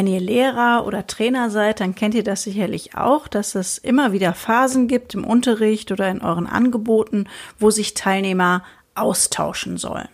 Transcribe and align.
wenn 0.00 0.06
ihr 0.06 0.20
Lehrer 0.20 0.86
oder 0.86 1.06
Trainer 1.06 1.50
seid, 1.50 1.80
dann 1.80 1.94
kennt 1.94 2.14
ihr 2.14 2.24
das 2.24 2.44
sicherlich 2.44 2.96
auch, 2.96 3.28
dass 3.28 3.54
es 3.54 3.76
immer 3.76 4.12
wieder 4.12 4.32
Phasen 4.32 4.88
gibt 4.88 5.12
im 5.12 5.24
Unterricht 5.24 5.92
oder 5.92 6.08
in 6.08 6.22
euren 6.22 6.46
Angeboten, 6.46 7.26
wo 7.58 7.70
sich 7.70 7.92
Teilnehmer 7.92 8.64
austauschen 8.94 9.76
sollen. 9.76 10.08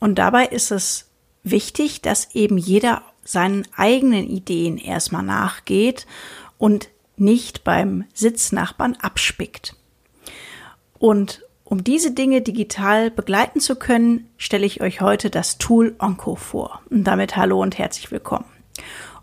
Und 0.00 0.14
dabei 0.14 0.46
ist 0.46 0.70
es 0.70 1.10
wichtig, 1.42 2.00
dass 2.00 2.34
eben 2.34 2.56
jeder 2.56 3.02
seinen 3.22 3.68
eigenen 3.76 4.26
Ideen 4.30 4.78
erstmal 4.78 5.24
nachgeht 5.24 6.06
und 6.56 6.88
nicht 7.18 7.64
beim 7.64 8.04
Sitznachbarn 8.14 8.96
abspickt. 8.98 9.76
Und 10.98 11.42
um 11.64 11.84
diese 11.84 12.12
Dinge 12.12 12.40
digital 12.40 13.10
begleiten 13.10 13.60
zu 13.60 13.76
können, 13.76 14.30
stelle 14.38 14.64
ich 14.64 14.80
euch 14.80 15.02
heute 15.02 15.28
das 15.28 15.58
Tool 15.58 15.96
Onco 15.98 16.34
vor. 16.34 16.80
Und 16.88 17.04
damit 17.04 17.36
hallo 17.36 17.60
und 17.60 17.76
herzlich 17.76 18.10
willkommen. 18.10 18.46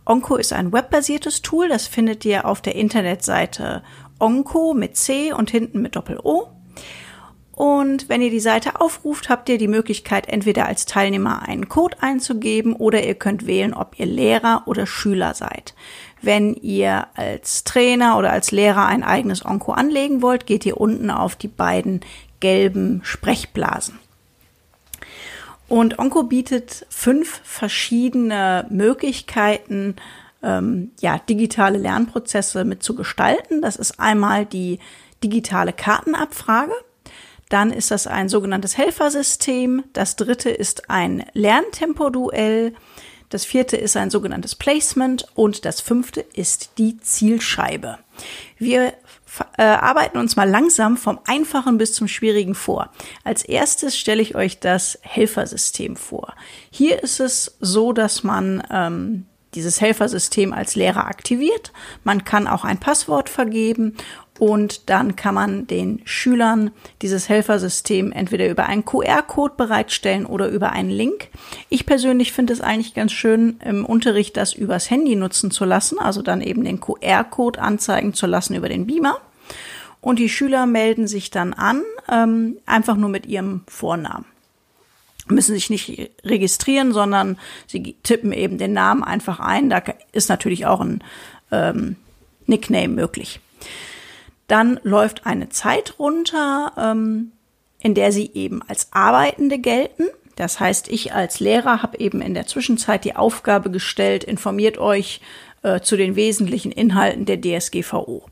Onco 0.05 0.35
ist 0.35 0.53
ein 0.53 0.71
webbasiertes 0.71 1.41
Tool, 1.41 1.67
das 1.67 1.87
findet 1.87 2.25
ihr 2.25 2.45
auf 2.45 2.61
der 2.61 2.75
Internetseite 2.75 3.81
Onco 4.19 4.75
mit 4.75 4.95
C 4.95 5.33
und 5.33 5.49
hinten 5.49 5.81
mit 5.81 5.95
Doppel-O. 5.95 6.47
Und 7.51 8.09
wenn 8.09 8.21
ihr 8.21 8.29
die 8.29 8.39
Seite 8.39 8.81
aufruft, 8.81 9.29
habt 9.29 9.49
ihr 9.49 9.57
die 9.57 9.69
Möglichkeit, 9.69 10.27
entweder 10.27 10.67
als 10.67 10.85
Teilnehmer 10.85 11.41
einen 11.47 11.69
Code 11.69 11.97
einzugeben 12.01 12.73
oder 12.73 13.03
ihr 13.03 13.15
könnt 13.15 13.47
wählen, 13.47 13.73
ob 13.73 13.97
ihr 13.97 14.05
Lehrer 14.05 14.63
oder 14.65 14.85
Schüler 14.85 15.33
seid. 15.33 15.73
Wenn 16.21 16.53
ihr 16.53 17.07
als 17.15 17.63
Trainer 17.63 18.17
oder 18.17 18.31
als 18.31 18.51
Lehrer 18.51 18.85
ein 18.85 19.03
eigenes 19.03 19.43
Onco 19.43 19.71
anlegen 19.71 20.21
wollt, 20.21 20.45
geht 20.45 20.65
ihr 20.65 20.79
unten 20.79 21.09
auf 21.09 21.35
die 21.35 21.47
beiden 21.47 22.01
gelben 22.41 22.99
Sprechblasen. 23.03 23.97
Und 25.67 25.99
Onco 25.99 26.23
bietet 26.23 26.85
fünf 26.89 27.41
verschiedene 27.43 28.67
Möglichkeiten, 28.69 29.95
ähm, 30.43 30.91
ja, 30.99 31.17
digitale 31.17 31.77
Lernprozesse 31.77 32.65
mit 32.65 32.83
zu 32.83 32.95
gestalten. 32.95 33.61
Das 33.61 33.75
ist 33.75 33.99
einmal 33.99 34.45
die 34.45 34.79
digitale 35.23 35.73
Kartenabfrage. 35.73 36.73
Dann 37.49 37.71
ist 37.71 37.91
das 37.91 38.07
ein 38.07 38.29
sogenanntes 38.29 38.77
Helfersystem. 38.77 39.83
Das 39.93 40.15
dritte 40.15 40.49
ist 40.49 40.89
ein 40.89 41.25
Lerntempoduell. 41.33 42.73
Das 43.29 43.45
vierte 43.45 43.77
ist 43.77 43.97
ein 43.97 44.09
sogenanntes 44.09 44.55
Placement 44.55 45.27
und 45.35 45.65
das 45.65 45.81
fünfte 45.81 46.21
ist 46.21 46.71
die 46.77 46.97
Zielscheibe. 46.99 47.97
Wir 48.57 48.93
äh, 49.57 49.63
arbeiten 49.63 50.17
uns 50.17 50.35
mal 50.35 50.49
langsam 50.49 50.97
vom 50.97 51.19
Einfachen 51.25 51.77
bis 51.77 51.93
zum 51.93 52.07
Schwierigen 52.07 52.55
vor. 52.55 52.91
Als 53.23 53.43
erstes 53.43 53.97
stelle 53.97 54.21
ich 54.21 54.35
euch 54.35 54.59
das 54.59 54.99
Helfersystem 55.01 55.95
vor. 55.95 56.33
Hier 56.69 57.03
ist 57.03 57.19
es 57.19 57.57
so, 57.59 57.91
dass 57.93 58.23
man 58.23 58.63
ähm, 58.69 59.25
dieses 59.55 59.81
Helfersystem 59.81 60.53
als 60.53 60.75
Lehrer 60.75 61.07
aktiviert. 61.07 61.71
Man 62.03 62.23
kann 62.23 62.47
auch 62.47 62.63
ein 62.63 62.79
Passwort 62.79 63.29
vergeben 63.29 63.95
und 64.37 64.89
dann 64.89 65.15
kann 65.15 65.33
man 65.33 65.65
den 65.65 66.01
Schülern 66.03 66.71
dieses 67.01 67.29
Helfersystem 67.29 68.11
entweder 68.11 68.49
über 68.49 68.65
einen 68.65 68.83
QR-Code 68.83 69.53
bereitstellen 69.55 70.25
oder 70.25 70.49
über 70.49 70.71
einen 70.71 70.89
Link. 70.89 71.29
Ich 71.69 71.85
persönlich 71.85 72.33
finde 72.33 72.53
es 72.53 72.61
eigentlich 72.61 72.93
ganz 72.93 73.13
schön, 73.13 73.59
im 73.63 73.85
Unterricht 73.85 74.35
das 74.35 74.53
übers 74.53 74.89
Handy 74.89 75.15
nutzen 75.15 75.51
zu 75.51 75.63
lassen, 75.63 75.99
also 75.99 76.21
dann 76.21 76.41
eben 76.41 76.65
den 76.65 76.81
QR-Code 76.81 77.61
anzeigen 77.61 78.13
zu 78.13 78.27
lassen 78.27 78.55
über 78.55 78.67
den 78.67 78.85
Beamer. 78.85 79.17
Und 80.01 80.19
die 80.19 80.29
Schüler 80.29 80.65
melden 80.67 81.07
sich 81.07 81.31
dann 81.31 81.53
an, 81.53 81.81
ähm, 82.11 82.57
einfach 82.65 82.95
nur 82.95 83.09
mit 83.09 83.25
ihrem 83.25 83.63
Vornamen 83.67 84.25
müssen 85.27 85.55
sich 85.55 85.69
nicht 85.69 86.11
registrieren, 86.23 86.93
sondern 86.93 87.37
sie 87.67 87.95
tippen 88.03 88.31
eben 88.31 88.57
den 88.57 88.73
Namen 88.73 89.03
einfach 89.03 89.39
ein. 89.39 89.69
Da 89.69 89.81
ist 90.11 90.29
natürlich 90.29 90.65
auch 90.65 90.81
ein 90.81 91.03
ähm, 91.51 91.95
Nickname 92.45 92.89
möglich. 92.89 93.39
Dann 94.47 94.79
läuft 94.83 95.25
eine 95.25 95.49
Zeit 95.49 95.97
runter, 95.97 96.73
ähm, 96.77 97.31
in 97.79 97.95
der 97.95 98.11
sie 98.11 98.31
eben 98.33 98.61
als 98.67 98.93
Arbeitende 98.93 99.57
gelten. 99.57 100.05
Das 100.35 100.59
heißt, 100.59 100.89
ich 100.89 101.13
als 101.13 101.39
Lehrer 101.39 101.81
habe 101.81 101.99
eben 101.99 102.21
in 102.21 102.33
der 102.33 102.45
Zwischenzeit 102.45 103.05
die 103.05 103.15
Aufgabe 103.15 103.71
gestellt, 103.71 104.23
informiert 104.23 104.77
euch 104.77 105.21
äh, 105.63 105.79
zu 105.81 105.97
den 105.97 106.15
wesentlichen 106.15 106.71
Inhalten 106.71 107.25
der 107.25 107.41
DSGVO. 107.41 108.25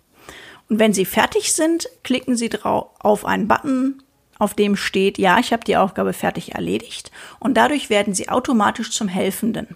Und 0.69 0.79
wenn 0.79 0.93
Sie 0.93 1.05
fertig 1.05 1.53
sind, 1.53 1.89
klicken 2.03 2.35
Sie 2.35 2.49
drauf 2.49 2.87
auf 2.99 3.25
einen 3.25 3.47
Button, 3.47 4.03
auf 4.39 4.53
dem 4.53 4.75
steht, 4.75 5.17
ja, 5.17 5.39
ich 5.39 5.53
habe 5.53 5.63
die 5.63 5.77
Aufgabe 5.77 6.13
fertig 6.13 6.55
erledigt. 6.55 7.11
Und 7.39 7.55
dadurch 7.55 7.89
werden 7.89 8.13
Sie 8.13 8.29
automatisch 8.29 8.91
zum 8.91 9.07
Helfenden. 9.07 9.75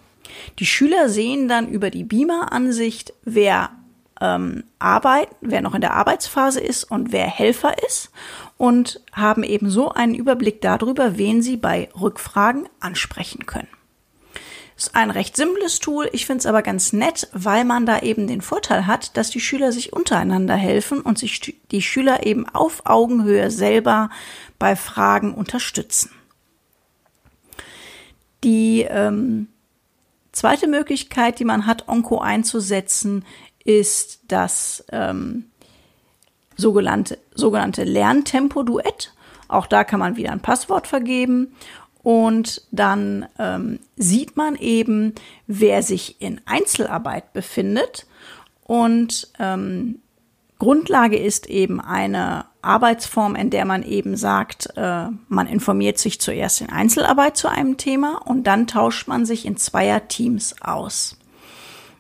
Die 0.60 0.66
Schüler 0.66 1.10
sehen 1.10 1.48
dann 1.48 1.68
über 1.68 1.90
die 1.90 2.04
Beamer-Ansicht, 2.04 3.14
wer 3.24 3.72
ähm, 4.20 4.64
Arbeit, 4.80 5.30
wer 5.42 5.62
noch 5.62 5.76
in 5.76 5.82
der 5.82 5.94
Arbeitsphase 5.94 6.60
ist 6.60 6.84
und 6.86 7.12
wer 7.12 7.28
Helfer 7.28 7.76
ist 7.86 8.12
und 8.58 9.02
haben 9.14 9.44
eben 9.44 9.70
so 9.70 9.92
einen 9.92 10.16
Überblick 10.16 10.62
darüber, 10.62 11.18
wen 11.18 11.42
sie 11.42 11.58
bei 11.58 11.90
Rückfragen 12.00 12.68
ansprechen 12.80 13.46
können. 13.46 13.68
Ist 14.78 14.96
ein 14.96 15.10
recht 15.10 15.36
simples 15.36 15.80
Tool. 15.80 16.08
Ich 16.14 16.28
finde 16.28 16.42
es 16.42 16.46
aber 16.46 16.62
ganz 16.62 16.94
nett, 16.94 17.28
weil 17.34 17.66
man 17.66 17.88
da 17.88 18.00
eben 18.02 18.28
den 18.28 18.42
Vorteil 18.42 18.86
hat, 18.86 19.18
dass 19.18 19.32
die 19.32 19.40
Schüler 19.40 19.72
sich 19.72 19.92
untereinander 19.92 20.56
helfen 20.56 21.02
und 21.02 21.18
sich 21.18 21.58
die 21.72 21.82
Schüler 21.82 22.28
eben 22.28 22.48
auf 22.48 22.86
Augenhöhe 22.86 23.50
selber 23.50 24.12
bei 24.60 24.76
Fragen 24.76 25.34
unterstützen. 25.34 26.12
Die 28.44 28.86
ähm, 28.88 29.48
zweite 30.32 30.68
Möglichkeit, 30.68 31.40
die 31.40 31.46
man 31.46 31.66
hat, 31.66 31.88
Onco 31.88 32.20
einzusetzen, 32.20 33.26
ist 33.64 34.20
das 34.28 34.86
ähm, 34.92 35.46
sogenannte, 36.56 37.18
sogenannte 37.34 37.84
Lerntempo-Duett. 37.84 39.16
Auch 39.48 39.66
da 39.66 39.84
kann 39.84 40.00
man 40.00 40.18
wieder 40.18 40.32
ein 40.32 40.40
Passwort 40.40 40.86
vergeben 40.86 41.56
und 42.08 42.62
dann 42.72 43.26
ähm, 43.38 43.80
sieht 43.98 44.38
man 44.38 44.56
eben, 44.56 45.14
wer 45.46 45.84
sich 45.84 46.22
in 46.22 46.40
Einzelarbeit 46.46 47.34
befindet. 47.34 48.08
Und 48.64 49.28
ähm, 49.40 50.00
Grundlage 50.58 51.18
ist 51.18 51.48
eben 51.48 51.82
eine 51.82 52.46
Arbeitsform, 52.62 53.36
in 53.36 53.50
der 53.50 53.66
man 53.66 53.84
eben 53.84 54.16
sagt, 54.16 54.70
äh, 54.78 55.08
man 55.28 55.48
informiert 55.48 55.98
sich 55.98 56.22
zuerst 56.22 56.62
in 56.62 56.70
Einzelarbeit 56.70 57.36
zu 57.36 57.50
einem 57.50 57.76
Thema 57.76 58.22
und 58.26 58.48
dann 58.48 58.68
tauscht 58.68 59.10
man 59.10 59.26
sich 59.26 59.46
in 59.46 59.58
Zweierteams 59.58 60.62
aus. 60.62 61.18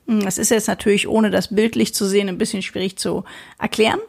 Hm, 0.06 0.22
das 0.22 0.38
ist 0.38 0.52
jetzt 0.52 0.70
natürlich, 0.70 1.10
ohne 1.10 1.32
das 1.32 1.54
bildlich 1.54 1.94
zu 1.94 2.06
sehen, 2.06 2.30
ein 2.30 2.38
bisschen 2.38 2.62
schwierig 2.62 2.98
zu 2.98 3.26
erklären. 3.60 4.00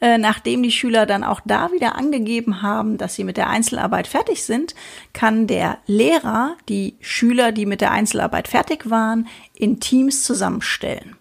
Äh, 0.00 0.16
nachdem 0.16 0.62
die 0.62 0.70
Schüler 0.70 1.04
dann 1.04 1.22
auch 1.22 1.40
da 1.44 1.72
wieder 1.72 1.96
angegeben 1.96 2.62
haben, 2.62 2.96
dass 2.96 3.14
sie 3.14 3.24
mit 3.24 3.36
der 3.36 3.50
Einzelarbeit 3.50 4.06
fertig 4.06 4.44
sind, 4.44 4.74
kann 5.12 5.46
der 5.46 5.78
Lehrer 5.86 6.56
die 6.70 6.96
Schüler, 7.00 7.52
die 7.52 7.66
mit 7.66 7.82
der 7.82 7.90
Einzelarbeit 7.90 8.48
fertig 8.48 8.88
waren, 8.88 9.28
in 9.54 9.78
Teams 9.78 10.24
zusammenstellen. 10.24 11.16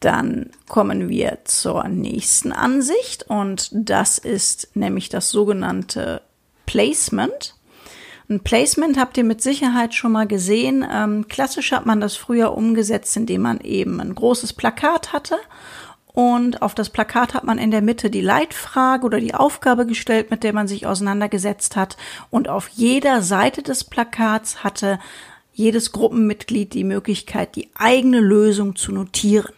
Dann 0.00 0.50
kommen 0.68 1.08
wir 1.08 1.38
zur 1.44 1.88
nächsten 1.88 2.52
Ansicht 2.52 3.24
und 3.28 3.70
das 3.72 4.18
ist 4.18 4.76
nämlich 4.76 5.08
das 5.08 5.30
sogenannte 5.30 6.20
Placement. 6.66 7.54
Ein 8.28 8.40
Placement 8.40 8.98
habt 8.98 9.16
ihr 9.16 9.24
mit 9.24 9.40
Sicherheit 9.40 9.94
schon 9.94 10.12
mal 10.12 10.26
gesehen. 10.26 10.84
Ähm, 10.92 11.28
klassisch 11.28 11.72
hat 11.72 11.86
man 11.86 12.00
das 12.00 12.16
früher 12.16 12.54
umgesetzt, 12.54 13.16
indem 13.16 13.42
man 13.42 13.60
eben 13.60 14.00
ein 14.00 14.14
großes 14.14 14.52
Plakat 14.52 15.14
hatte 15.14 15.36
und 16.16 16.62
auf 16.62 16.74
das 16.74 16.88
Plakat 16.88 17.34
hat 17.34 17.44
man 17.44 17.58
in 17.58 17.70
der 17.70 17.82
Mitte 17.82 18.08
die 18.08 18.22
Leitfrage 18.22 19.04
oder 19.04 19.20
die 19.20 19.34
Aufgabe 19.34 19.84
gestellt, 19.84 20.30
mit 20.30 20.44
der 20.44 20.54
man 20.54 20.66
sich 20.66 20.86
auseinandergesetzt 20.86 21.76
hat. 21.76 21.98
Und 22.30 22.48
auf 22.48 22.68
jeder 22.68 23.20
Seite 23.20 23.62
des 23.62 23.84
Plakats 23.84 24.64
hatte 24.64 24.98
jedes 25.52 25.92
Gruppenmitglied 25.92 26.72
die 26.72 26.84
Möglichkeit, 26.84 27.54
die 27.54 27.68
eigene 27.74 28.20
Lösung 28.20 28.76
zu 28.76 28.92
notieren. 28.92 29.52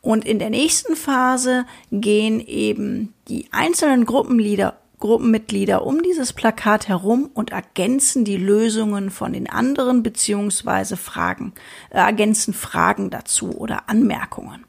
Und 0.00 0.24
in 0.24 0.38
der 0.38 0.48
nächsten 0.48 0.96
Phase 0.96 1.66
gehen 1.92 2.40
eben 2.40 3.12
die 3.28 3.48
einzelnen 3.52 4.06
Gruppenleader 4.06 4.78
Gruppenmitglieder 4.98 5.84
um 5.84 6.02
dieses 6.02 6.32
Plakat 6.32 6.88
herum 6.88 7.30
und 7.32 7.52
ergänzen 7.52 8.24
die 8.24 8.38
Lösungen 8.38 9.10
von 9.10 9.34
den 9.34 9.48
anderen 9.48 10.02
beziehungsweise 10.02 10.96
Fragen, 10.96 11.52
äh, 11.90 11.98
ergänzen 11.98 12.54
Fragen 12.54 13.10
dazu 13.10 13.50
oder 13.50 13.90
Anmerkungen. 13.90 14.64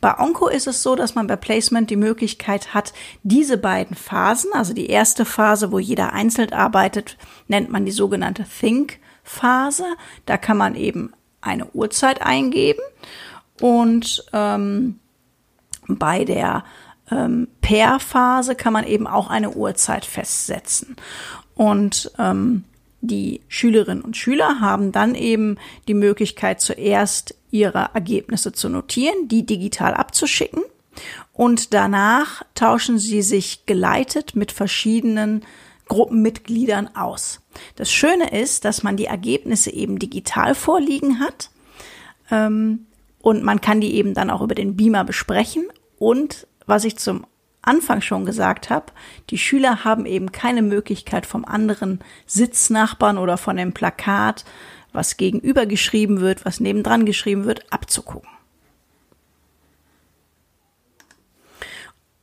Bei 0.00 0.18
Onco 0.18 0.48
ist 0.48 0.66
es 0.66 0.82
so, 0.82 0.96
dass 0.96 1.14
man 1.14 1.26
bei 1.26 1.36
Placement 1.36 1.90
die 1.90 1.96
Möglichkeit 1.96 2.74
hat, 2.74 2.92
diese 3.22 3.58
beiden 3.58 3.96
Phasen, 3.96 4.50
also 4.52 4.72
die 4.72 4.88
erste 4.88 5.24
Phase, 5.24 5.72
wo 5.72 5.78
jeder 5.78 6.12
einzeln 6.12 6.52
arbeitet, 6.52 7.16
nennt 7.48 7.70
man 7.70 7.84
die 7.84 7.92
sogenannte 7.92 8.44
Think-Phase. 8.44 9.84
Da 10.24 10.36
kann 10.36 10.56
man 10.56 10.74
eben 10.74 11.12
eine 11.40 11.66
Uhrzeit 11.70 12.22
eingeben 12.22 12.82
und 13.60 14.24
ähm, 14.32 15.00
bei 15.88 16.24
der 16.24 16.64
ähm, 17.10 17.48
Pair-Phase 17.60 18.54
kann 18.54 18.72
man 18.72 18.86
eben 18.86 19.06
auch 19.06 19.30
eine 19.30 19.50
Uhrzeit 19.50 20.04
festsetzen. 20.04 20.96
Und 21.54 22.10
ähm, 22.18 22.64
Die 23.06 23.40
Schülerinnen 23.48 24.02
und 24.02 24.16
Schüler 24.16 24.60
haben 24.60 24.92
dann 24.92 25.14
eben 25.14 25.58
die 25.88 25.94
Möglichkeit, 25.94 26.60
zuerst 26.60 27.34
ihre 27.50 27.90
Ergebnisse 27.94 28.52
zu 28.52 28.68
notieren, 28.68 29.28
die 29.28 29.46
digital 29.46 29.94
abzuschicken 29.94 30.62
und 31.32 31.74
danach 31.74 32.42
tauschen 32.54 32.98
sie 32.98 33.22
sich 33.22 33.66
geleitet 33.66 34.34
mit 34.34 34.52
verschiedenen 34.52 35.42
Gruppenmitgliedern 35.88 36.96
aus. 36.96 37.40
Das 37.76 37.92
Schöne 37.92 38.30
ist, 38.30 38.64
dass 38.64 38.82
man 38.82 38.96
die 38.96 39.04
Ergebnisse 39.04 39.70
eben 39.70 39.98
digital 39.98 40.54
vorliegen 40.54 41.20
hat 41.20 41.50
ähm, 42.30 42.86
und 43.20 43.42
man 43.42 43.60
kann 43.60 43.80
die 43.80 43.94
eben 43.94 44.14
dann 44.14 44.30
auch 44.30 44.40
über 44.40 44.54
den 44.54 44.76
Beamer 44.76 45.04
besprechen 45.04 45.66
und 45.98 46.46
was 46.66 46.84
ich 46.84 46.96
zum 46.96 47.26
Anfang 47.66 48.00
schon 48.00 48.24
gesagt 48.24 48.70
habe, 48.70 48.86
die 49.30 49.38
Schüler 49.38 49.84
haben 49.84 50.06
eben 50.06 50.32
keine 50.32 50.62
Möglichkeit 50.62 51.26
vom 51.26 51.44
anderen 51.44 52.00
Sitznachbarn 52.26 53.18
oder 53.18 53.36
von 53.36 53.56
dem 53.56 53.74
Plakat, 53.74 54.44
was 54.92 55.16
gegenüber 55.16 55.66
geschrieben 55.66 56.20
wird, 56.20 56.44
was 56.44 56.60
nebendran 56.60 57.04
geschrieben 57.04 57.44
wird, 57.44 57.72
abzugucken. 57.72 58.30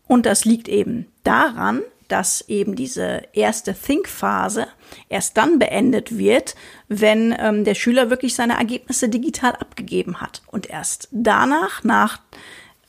Und 0.07 0.25
das 0.25 0.45
liegt 0.45 0.68
eben 0.68 1.07
daran, 1.24 1.81
dass 2.07 2.42
eben 2.48 2.75
diese 2.75 3.24
erste 3.34 3.74
Think-Phase 3.74 4.68
erst 5.10 5.38
dann 5.38 5.57
beendet 5.57 6.18
wird, 6.18 6.56
wenn 6.88 7.36
ähm, 7.40 7.63
der 7.63 7.74
Schüler 7.75 8.10
wirklich 8.10 8.36
seine 8.36 8.57
Ergebnisse 8.57 9.10
digital 9.10 9.54
abgegeben 9.54 10.22
hat. 10.22 10.44
Und 10.48 10.69
erst 10.69 11.07
danach, 11.12 11.84
nach 11.84 12.19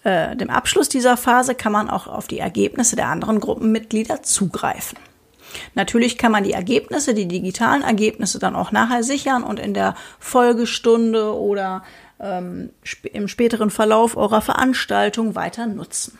äh, 0.04 0.36
dem 0.36 0.50
Abschluss 0.50 0.88
dieser 0.88 1.16
Phase 1.16 1.54
kann 1.54 1.72
man 1.72 1.90
auch 1.90 2.06
auf 2.06 2.26
die 2.28 2.38
Ergebnisse 2.38 2.94
der 2.96 3.08
anderen 3.08 3.40
Gruppenmitglieder 3.40 4.22
zugreifen. 4.22 4.98
Natürlich 5.74 6.18
kann 6.18 6.32
man 6.32 6.44
die 6.44 6.52
Ergebnisse, 6.52 7.14
die 7.14 7.28
digitalen 7.28 7.82
Ergebnisse 7.82 8.38
dann 8.38 8.56
auch 8.56 8.72
nachher 8.72 9.02
sichern 9.02 9.44
und 9.44 9.58
in 9.58 9.74
der 9.74 9.94
Folgestunde 10.18 11.34
oder 11.34 11.82
ähm, 12.20 12.70
im 13.12 13.28
späteren 13.28 13.70
Verlauf 13.70 14.16
eurer 14.16 14.40
Veranstaltung 14.40 15.34
weiter 15.34 15.66
nutzen. 15.66 16.18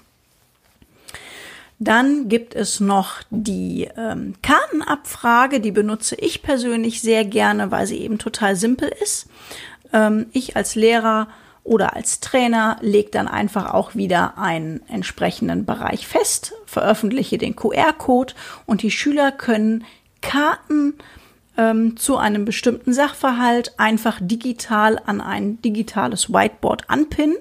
Dann 1.78 2.28
gibt 2.28 2.54
es 2.54 2.81
noch 2.81 3.16
die 3.31 3.88
ähm, 3.96 4.34
Kartenabfrage, 4.42 5.60
die 5.60 5.72
benutze 5.72 6.14
ich 6.14 6.42
persönlich 6.42 7.02
sehr 7.02 7.25
gerne, 7.25 7.70
weil 7.70 7.86
sie 7.86 7.98
eben 7.98 8.19
total 8.19 8.56
simpel 8.56 8.90
ist. 9.02 9.26
Ähm, 9.92 10.26
ich 10.32 10.56
als 10.56 10.76
Lehrer 10.76 11.28
oder 11.64 11.96
als 11.96 12.20
Trainer 12.20 12.76
leg 12.82 13.11
dann 13.11 13.26
einfach 13.26 13.72
auch 13.72 13.94
wieder 13.94 14.38
einen 14.38 14.87
entsprechenden 14.88 15.64
Bereich 15.64 16.06
fest, 16.06 16.52
veröffentliche 16.66 17.38
den 17.38 17.56
QR-Code 17.56 18.34
und 18.66 18.82
die 18.82 18.90
Schüler 18.90 19.32
können 19.32 19.84
Karten 20.20 20.94
ähm, 21.56 21.96
zu 21.96 22.19
einem 22.19 22.44
bestimmten 22.44 22.93
Sachverhalt 22.93 23.75
einfach 23.78 24.19
digital 24.20 25.00
an 25.06 25.20
ein 25.20 25.61
digitales 25.62 26.32
Whiteboard 26.32 26.90
anpinnen. 26.90 27.37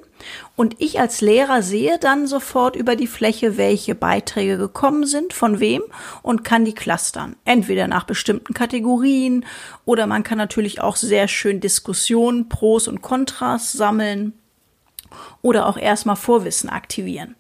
Und 0.56 0.76
ich 0.80 1.00
als 1.00 1.22
Lehrer 1.22 1.62
sehe 1.62 1.98
dann 2.00 2.28
sofort 2.28 2.76
über 2.76 2.96
die 2.96 3.08
Fläche, 3.08 3.58
welche 3.58 3.96
Beiträge 3.96 4.58
gekommen 4.58 5.06
sind, 5.06 5.34
von 5.34 5.60
wem 5.60 5.82
und 6.22 6.44
kann 6.44 6.66
die 6.66 6.74
clustern. 6.74 7.36
Entweder 7.46 7.88
nach 7.88 8.04
bestimmten 8.04 8.54
Kategorien 8.54 9.46
oder 9.86 10.08
man 10.08 10.24
kann 10.24 10.38
natürlich 10.38 10.82
auch 10.82 10.96
sehr 10.96 11.28
schön 11.28 11.60
Diskussionen, 11.60 12.50
Pros 12.50 12.88
und 12.88 13.02
Kontras 13.02 13.72
sammeln 13.72 14.34
oder 15.42 15.68
auch 15.68 15.78
erstmal 15.78 16.16
Vorwissen 16.16 16.70
aktivieren. 16.70 17.36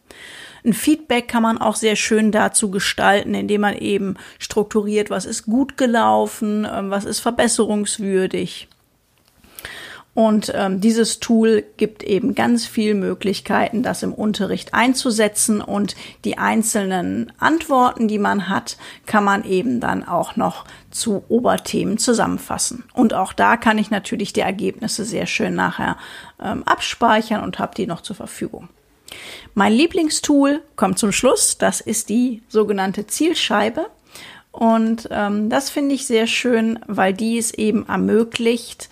Ein 0.66 0.74
Feedback 0.74 1.28
kann 1.28 1.44
man 1.44 1.58
auch 1.58 1.76
sehr 1.76 1.98
schön 1.98 2.32
dazu 2.32 2.72
gestalten, 2.72 3.34
indem 3.34 3.62
man 3.62 3.76
eben 3.76 4.16
strukturiert, 4.40 5.10
was 5.10 5.26
ist 5.26 5.46
gut 5.46 5.76
gelaufen, 5.76 6.66
ähm, 6.72 6.90
was 6.90 7.04
ist 7.04 7.20
verbesserungswürdig. 7.20 8.70
Und 10.16 10.52
ähm, 10.56 10.80
dieses 10.80 11.20
Tool 11.20 11.64
gibt 11.78 12.04
eben 12.04 12.36
ganz 12.36 12.68
viel 12.68 12.94
Möglichkeiten, 12.94 13.82
das 13.82 14.04
im 14.04 14.14
Unterricht 14.14 14.74
einzusetzen 14.74 15.60
und 15.60 15.96
die 16.24 16.38
einzelnen 16.38 17.32
Antworten, 17.40 18.08
die 18.08 18.20
man 18.20 18.48
hat, 18.48 18.78
kann 19.08 19.24
man 19.24 19.44
eben 19.44 19.80
dann 19.80 20.08
auch 20.08 20.36
noch 20.36 20.66
zu 20.92 21.24
Oberthemen 21.30 21.98
zusammenfassen. 21.98 22.84
Und 22.94 23.16
auch 23.16 23.34
da 23.34 23.58
kann 23.58 23.80
ich 23.80 23.90
natürlich 23.90 24.34
die 24.34 24.42
Ergebnisse 24.42 25.04
sehr 25.04 25.26
schön 25.26 25.56
nachher 25.56 25.98
ähm, 26.40 26.62
abspeichern 26.64 27.44
und 27.44 27.58
habe 27.58 27.74
die 27.76 27.88
noch 27.88 28.02
zur 28.02 28.16
Verfügung. 28.16 28.70
Mein 29.56 29.74
Lieblingstool 29.74 30.62
kommt 30.76 31.00
zum 31.00 31.12
Schluss, 31.12 31.58
das 31.58 31.82
ist 31.82 32.10
die 32.10 32.44
sogenannte 32.50 33.08
Zielscheibe. 33.08 33.88
Und 34.52 35.10
ähm, 35.10 35.50
das 35.50 35.72
finde 35.72 35.96
ich 35.96 36.06
sehr 36.06 36.28
schön, 36.28 36.78
weil 36.86 37.14
die 37.14 37.40
es 37.40 37.52
eben 37.52 37.88
ermöglicht, 37.88 38.88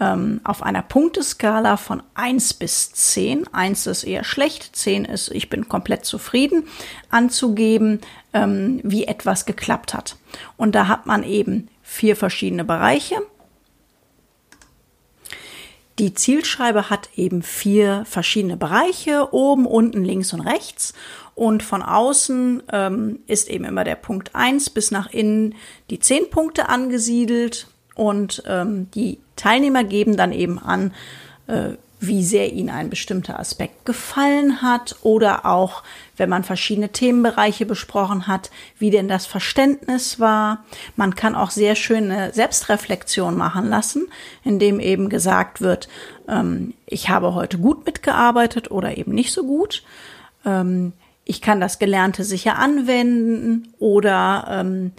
ähm, 0.00 0.40
auf 0.44 0.62
einer 0.62 0.82
Punkteskala 0.82 1.76
von 1.76 2.02
1 2.14 2.54
bis 2.54 2.92
10, 2.92 3.52
1 3.52 3.86
ist 3.86 4.04
eher 4.04 4.24
schlecht, 4.24 4.74
10 4.74 5.04
ist, 5.04 5.30
ich 5.30 5.48
bin 5.48 5.68
komplett 5.68 6.04
zufrieden, 6.04 6.66
anzugeben, 7.10 8.00
ähm, 8.32 8.80
wie 8.82 9.04
etwas 9.04 9.46
geklappt 9.46 9.94
hat. 9.94 10.16
Und 10.56 10.74
da 10.74 10.88
hat 10.88 11.06
man 11.06 11.22
eben 11.22 11.68
vier 11.82 12.16
verschiedene 12.16 12.64
Bereiche. 12.64 13.16
Die 16.00 16.12
Zielschreibe 16.12 16.90
hat 16.90 17.10
eben 17.14 17.42
vier 17.42 18.04
verschiedene 18.04 18.56
Bereiche, 18.56 19.32
oben, 19.32 19.64
unten, 19.64 20.04
links 20.04 20.32
und 20.32 20.40
rechts. 20.40 20.92
Und 21.36 21.62
von 21.62 21.82
außen 21.82 22.64
ähm, 22.72 23.20
ist 23.28 23.48
eben 23.48 23.64
immer 23.64 23.84
der 23.84 23.94
Punkt 23.94 24.34
1 24.34 24.70
bis 24.70 24.90
nach 24.90 25.10
innen 25.10 25.54
die 25.90 26.00
10 26.00 26.30
Punkte 26.30 26.68
angesiedelt. 26.68 27.68
Und 27.94 28.42
ähm, 28.46 28.90
die 28.94 29.18
Teilnehmer 29.36 29.84
geben 29.84 30.16
dann 30.16 30.32
eben 30.32 30.58
an, 30.58 30.92
äh, 31.46 31.70
wie 32.06 32.24
sehr 32.24 32.52
ihnen 32.52 32.70
ein 32.70 32.90
bestimmter 32.90 33.38
Aspekt 33.38 33.86
gefallen 33.86 34.62
hat 34.62 34.96
oder 35.02 35.46
auch, 35.46 35.82
wenn 36.16 36.28
man 36.28 36.44
verschiedene 36.44 36.90
Themenbereiche 36.90 37.66
besprochen 37.66 38.26
hat, 38.26 38.50
wie 38.78 38.90
denn 38.90 39.08
das 39.08 39.26
Verständnis 39.26 40.20
war. 40.20 40.64
Man 40.96 41.14
kann 41.14 41.34
auch 41.34 41.50
sehr 41.50 41.76
schöne 41.76 42.32
Selbstreflexion 42.32 43.36
machen 43.36 43.68
lassen, 43.68 44.08
indem 44.42 44.80
eben 44.80 45.08
gesagt 45.08 45.60
wird, 45.60 45.88
ähm, 46.28 46.74
ich 46.86 47.08
habe 47.08 47.34
heute 47.34 47.58
gut 47.58 47.86
mitgearbeitet 47.86 48.70
oder 48.70 48.96
eben 48.96 49.12
nicht 49.12 49.32
so 49.32 49.44
gut. 49.44 49.82
Ähm, 50.44 50.92
ich 51.24 51.40
kann 51.40 51.60
das 51.60 51.78
Gelernte 51.78 52.22
sicher 52.22 52.58
anwenden 52.58 53.72
oder 53.78 54.46
ähm, 54.50 54.92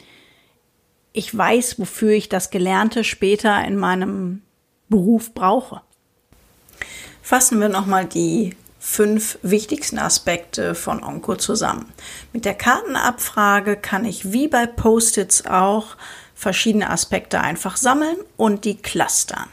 ich 1.15 1.35
weiß, 1.35 1.79
wofür 1.79 2.11
ich 2.11 2.29
das 2.29 2.49
Gelernte 2.49 3.03
später 3.03 3.63
in 3.63 3.77
meinem 3.77 4.41
Beruf 4.89 5.33
brauche. 5.33 5.81
Fassen 7.21 7.59
wir 7.59 7.69
nochmal 7.69 8.05
die 8.05 8.55
fünf 8.79 9.39
wichtigsten 9.41 9.97
Aspekte 9.97 10.75
von 10.75 11.03
Onco 11.03 11.35
zusammen. 11.35 11.91
Mit 12.33 12.45
der 12.45 12.53
Kartenabfrage 12.53 13.77
kann 13.77 14.05
ich 14.05 14.31
wie 14.31 14.47
bei 14.47 14.67
Post-its 14.67 15.47
auch 15.47 15.95
verschiedene 16.35 16.89
Aspekte 16.89 17.39
einfach 17.39 17.77
sammeln 17.77 18.17
und 18.37 18.65
die 18.65 18.77
clustern. 18.77 19.47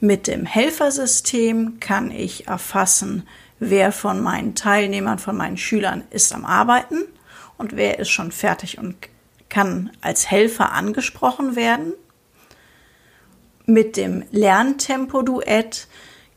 Mit 0.00 0.26
dem 0.26 0.44
Helfersystem 0.44 1.78
kann 1.80 2.10
ich 2.10 2.48
erfassen, 2.48 3.26
wer 3.60 3.92
von 3.92 4.20
meinen 4.20 4.54
Teilnehmern, 4.54 5.18
von 5.18 5.36
meinen 5.36 5.56
Schülern 5.56 6.02
ist 6.10 6.34
am 6.34 6.44
Arbeiten 6.44 7.04
und 7.56 7.76
wer 7.76 7.98
ist 7.98 8.10
schon 8.10 8.32
fertig 8.32 8.78
und 8.78 8.96
kann 9.50 9.90
als 10.00 10.30
Helfer 10.30 10.72
angesprochen 10.72 11.56
werden. 11.56 11.92
Mit 13.66 13.96
dem 13.96 14.24
Lerntempo-Duett 14.30 15.86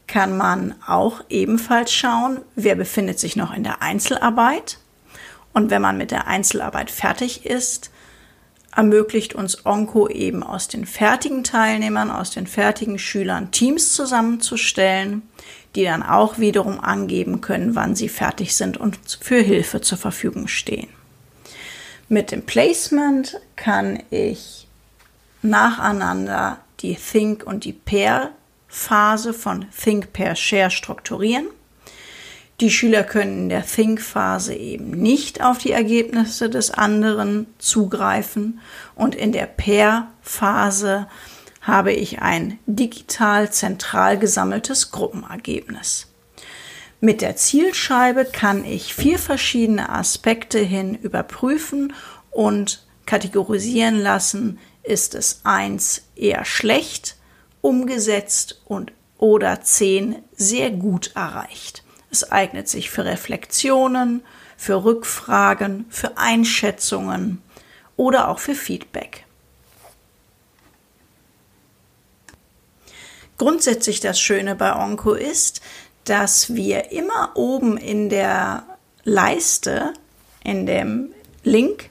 kann 0.08 0.38
man 0.38 0.76
auch 0.86 1.22
ebenfalls 1.30 1.94
schauen, 1.94 2.42
wer 2.56 2.76
befindet 2.76 3.20
sich 3.20 3.36
noch 3.36 3.54
in 3.54 3.64
der 3.64 3.82
Einzelarbeit. 3.82 4.80
Und 5.54 5.70
wenn 5.70 5.82
man 5.82 5.98
mit 5.98 6.12
der 6.12 6.28
Einzelarbeit 6.28 6.92
fertig 6.92 7.46
ist, 7.46 7.92
ermöglicht 8.76 9.36
uns 9.36 9.66
Onco 9.66 10.08
eben 10.08 10.44
aus 10.44 10.68
den 10.68 10.86
fertigen 10.86 11.44
Teilnehmern, 11.44 12.10
aus 12.10 12.32
den 12.32 12.48
fertigen 12.48 12.98
Schülern 12.98 13.52
Teams 13.52 13.94
zusammenzustellen, 13.94 15.22
die 15.76 15.84
dann 15.84 16.04
auch 16.04 16.40
wiederum 16.40 16.80
angeben 16.80 17.42
können, 17.42 17.76
wann 17.76 17.96
sie 17.96 18.10
fertig 18.10 18.56
sind 18.56 18.78
und 18.78 18.98
für 19.22 19.40
Hilfe 19.40 19.82
zur 19.82 19.98
Verfügung 19.98 20.48
stehen. 20.48 20.90
Mit 22.10 22.32
dem 22.32 22.46
Placement 22.46 23.40
kann 23.56 24.04
ich 24.10 24.68
nacheinander 25.42 26.60
die 26.82 26.96
Think 26.96 27.46
und 27.46 27.66
die 27.66 27.74
Pair 27.74 28.32
Phase 28.68 29.34
von 29.34 29.68
Think 29.70 30.14
Pair 30.14 30.36
Share 30.36 30.72
strukturieren. 30.72 31.46
Die 32.60 32.72
Schüler 32.72 33.04
können 33.04 33.44
in 33.44 33.50
der 33.50 33.66
Think-Phase 33.66 34.54
eben 34.56 34.92
nicht 34.92 35.44
auf 35.44 35.58
die 35.58 35.72
Ergebnisse 35.72 36.50
des 36.50 36.72
anderen 36.72 37.48
zugreifen 37.58 38.60
und 38.96 39.16
in 39.16 39.32
der 39.32 39.48
Pair-Phase 39.48 41.08
habe 41.62 41.94
ich 41.94 42.22
ein 42.22 42.60
digital 42.66 43.52
zentral 43.52 44.18
gesammeltes 44.20 44.92
Gruppenergebnis. 44.92 46.13
Mit 47.06 47.20
der 47.20 47.36
Zielscheibe 47.36 48.24
kann 48.24 48.64
ich 48.64 48.96
vier 48.96 49.20
verschiedene 49.20 49.90
Aspekte 49.90 50.60
hin 50.60 50.96
überprüfen 50.96 51.92
und 52.32 52.88
kategorisieren 53.06 54.00
lassen 54.00 54.58
ist 54.84 55.14
es 55.14 55.42
eins 55.44 56.04
eher 56.16 56.46
schlecht 56.46 57.18
umgesetzt 57.60 58.62
und 58.64 58.94
oder 59.18 59.60
zehn 59.60 60.24
sehr 60.38 60.72
gut 60.72 61.12
erreicht. 61.14 61.84
Es 62.10 62.32
eignet 62.32 62.70
sich 62.70 62.90
für 62.90 63.04
Reflexionen, 63.04 64.24
für 64.56 64.86
Rückfragen, 64.86 65.84
für 65.90 66.18
Einschätzungen 66.18 67.42
oder 67.98 68.30
auch 68.30 68.40
für 68.40 68.56
Feedback. 68.56 69.26
Grundsätzlich 73.38 74.00
das 74.00 74.22
Schöne 74.22 74.56
bei 74.56 74.74
Onco 74.74 75.14
ist, 75.14 75.62
dass 76.06 76.54
wir 76.54 76.92
immer 76.92 77.32
oben 77.36 77.78
in 77.78 78.10
der 78.10 78.64
Leiste, 79.04 79.94
in 80.44 80.66
dem 80.66 81.10
Link, 81.44 81.90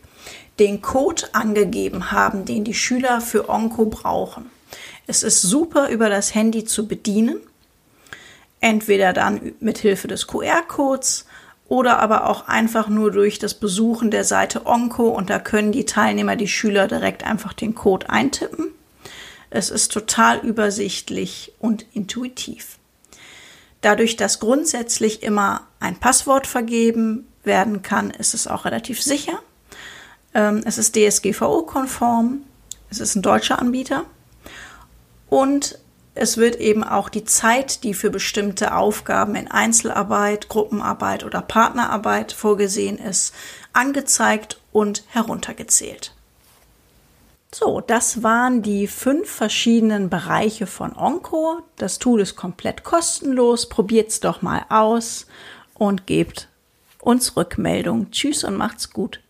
den 0.58 0.82
Code 0.82 1.24
angegeben 1.32 2.12
haben, 2.12 2.44
den 2.44 2.64
die 2.64 2.74
Schüler 2.74 3.20
für 3.20 3.48
Onco 3.48 3.86
brauchen. 3.86 4.50
Es 5.06 5.22
ist 5.22 5.42
super 5.42 5.88
über 5.88 6.08
das 6.08 6.34
Handy 6.34 6.64
zu 6.64 6.86
bedienen, 6.86 7.40
entweder 8.60 9.12
dann 9.12 9.52
mit 9.60 9.78
Hilfe 9.78 10.08
des 10.08 10.26
QR-Codes 10.26 11.26
oder 11.68 11.98
aber 11.98 12.28
auch 12.28 12.48
einfach 12.48 12.88
nur 12.88 13.10
durch 13.10 13.38
das 13.38 13.54
Besuchen 13.54 14.10
der 14.10 14.24
Seite 14.24 14.66
Onco 14.66 15.08
und 15.08 15.30
da 15.30 15.38
können 15.38 15.72
die 15.72 15.86
Teilnehmer, 15.86 16.36
die 16.36 16.48
Schüler 16.48 16.86
direkt 16.86 17.24
einfach 17.24 17.54
den 17.54 17.74
Code 17.74 18.10
eintippen. 18.10 18.68
Es 19.50 19.70
ist 19.70 19.92
total 19.92 20.38
übersichtlich 20.40 21.52
und 21.58 21.84
intuitiv. 21.92 22.78
Dadurch, 23.82 24.16
dass 24.16 24.40
grundsätzlich 24.40 25.22
immer 25.22 25.66
ein 25.80 25.96
Passwort 25.96 26.46
vergeben 26.46 27.28
werden 27.44 27.82
kann, 27.82 28.10
ist 28.10 28.32
es 28.32 28.46
auch 28.46 28.64
relativ 28.64 29.02
sicher. 29.02 29.38
Ähm, 30.34 30.62
es 30.64 30.78
ist 30.78 30.96
DSGVO-konform. 30.96 32.42
Es 32.90 33.00
ist 33.00 33.16
ein 33.16 33.22
deutscher 33.22 33.58
Anbieter. 33.58 34.04
Und 35.28 35.78
es 36.14 36.36
wird 36.36 36.56
eben 36.56 36.84
auch 36.84 37.08
die 37.08 37.24
Zeit, 37.24 37.84
die 37.84 37.94
für 37.94 38.10
bestimmte 38.10 38.74
Aufgaben 38.74 39.34
in 39.34 39.50
Einzelarbeit, 39.50 40.48
Gruppenarbeit 40.48 41.24
oder 41.24 41.40
Partnerarbeit 41.40 42.32
vorgesehen 42.32 42.98
ist, 42.98 43.34
angezeigt 43.72 44.60
und 44.72 45.04
heruntergezählt. 45.08 46.14
So, 47.54 47.82
das 47.82 48.22
waren 48.22 48.62
die 48.62 48.86
fünf 48.86 49.30
verschiedenen 49.30 50.08
Bereiche 50.08 50.66
von 50.66 50.96
Onco. 50.96 51.60
Das 51.76 51.98
Tool 51.98 52.22
ist 52.22 52.34
komplett 52.34 52.82
kostenlos. 52.82 53.68
Probiert's 53.68 54.20
doch 54.20 54.40
mal 54.40 54.64
aus 54.70 55.26
und 55.74 56.06
gebt 56.06 56.48
uns 57.00 57.36
Rückmeldung. 57.36 58.10
Tschüss 58.10 58.42
und 58.44 58.56
macht's 58.56 58.90
gut. 58.90 59.21